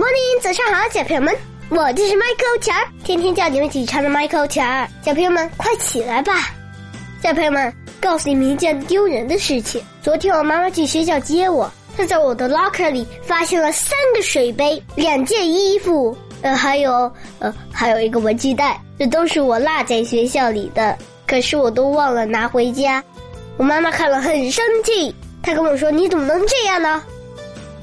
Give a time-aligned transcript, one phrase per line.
[0.00, 1.36] Morning，早上好，小朋友们，
[1.68, 4.88] 我就是 Michael 乔儿，天天叫你们起床的 Michael 乔儿。
[5.04, 6.54] 小朋友们，快起来吧！
[7.22, 9.84] 小朋友们，告诉你们一件丢人的事情。
[10.00, 23.04] 昨天我妈妈去学校接我，她在我的 locker 里发现了三个水杯、两件衣服，呃，还有呃，还有一个文具袋，这都是我落在学校里的，可是我都忘了拿回家。
[23.58, 27.04] 我妈妈看了很生气，她跟我说：“你怎么能这样呢？”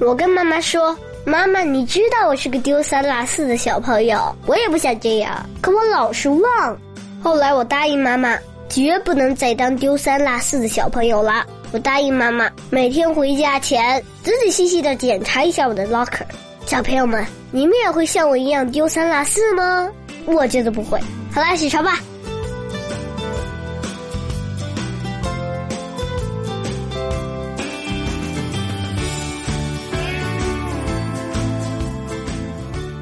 [0.01, 6.77] 我跟妈妈说：“妈妈，你知道我是个丢三落四的小朋友，我也不想这样，可我老是忘。”
[7.21, 11.45] 后来我答应妈妈，绝不能再当丢三落四的小朋友了。
[11.73, 16.23] 我答应妈妈，每天回家前仔仔细细的检查一下我的 locker。
[16.65, 19.91] 小朋友们，你们也会像我一样丢三落四吗？
[20.27, 20.97] 我觉得不会。
[21.33, 21.99] 好啦，起床吧。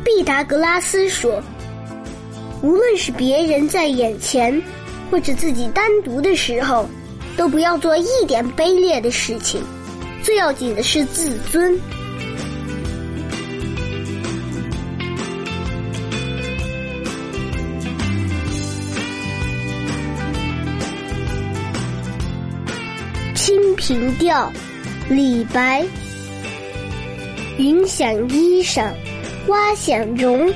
[0.06, 1.42] 毕达哥拉斯说
[2.62, 4.62] ：“无论是别人在眼前，
[5.10, 6.88] 或者自己单独的时候，
[7.36, 9.62] 都不要做一点卑劣的事情。
[10.22, 11.74] 最要紧的是自尊。”
[23.34, 24.52] 《清平调》，
[25.14, 25.84] 李白。
[27.58, 28.92] 云想衣裳。
[29.48, 30.52] 花想容，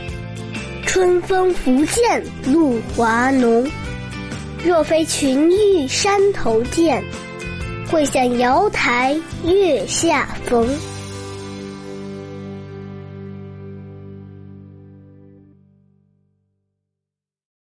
[0.86, 3.70] 春风拂槛露华浓。
[4.66, 7.04] 若非群玉山头见，
[7.92, 9.16] 会向瑶台
[9.46, 10.68] 月下逢。